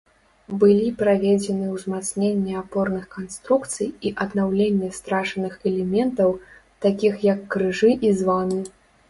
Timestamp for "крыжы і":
7.55-8.17